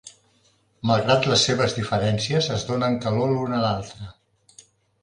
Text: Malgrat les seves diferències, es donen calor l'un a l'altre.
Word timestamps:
Malgrat 0.91 1.27
les 1.33 1.43
seves 1.49 1.77
diferències, 1.81 2.49
es 2.59 2.67
donen 2.73 2.99
calor 3.07 3.37
l'un 3.37 3.57
a 3.61 3.65
l'altre. 3.67 4.15